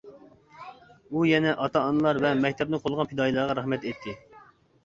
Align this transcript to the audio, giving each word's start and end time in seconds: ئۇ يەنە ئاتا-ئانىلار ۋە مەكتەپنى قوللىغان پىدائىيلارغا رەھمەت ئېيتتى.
ئۇ 1.17 1.25
يەنە 1.31 1.53
ئاتا-ئانىلار 1.65 2.21
ۋە 2.25 2.31
مەكتەپنى 2.41 2.81
قوللىغان 2.87 3.11
پىدائىيلارغا 3.13 3.59
رەھمەت 3.63 3.87
ئېيتتى. 3.91 4.19